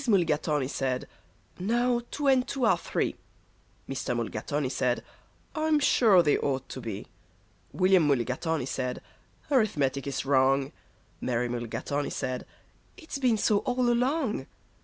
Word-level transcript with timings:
Mulligatawny 0.07 0.67
said, 0.67 1.07
"Now 1.59 2.01
two 2.09 2.25
and 2.25 2.47
two 2.47 2.65
are 2.65 2.75
three." 2.75 3.17
Mr. 3.87 4.17
Mulligatawny 4.17 4.69
said, 4.69 5.03
"I'm 5.53 5.79
sure 5.79 6.23
they 6.23 6.39
ought 6.39 6.67
to 6.69 6.81
be." 6.81 7.05
William 7.71 8.07
Mulligatawny 8.07 8.65
said, 8.65 8.99
"Arithmetic 9.51 10.07
is 10.07 10.25
wrong." 10.25 10.71
Mary 11.21 11.47
Mulligatawny 11.47 12.09
said, 12.09 12.47
"It's 12.97 13.19
been 13.19 13.37
so 13.37 13.59
all 13.59 13.91
along." 13.91 14.47